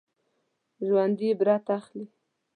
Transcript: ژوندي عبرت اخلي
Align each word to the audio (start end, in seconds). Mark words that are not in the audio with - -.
ژوندي 0.85 1.25
عبرت 1.31 1.65
اخلي 1.77 2.05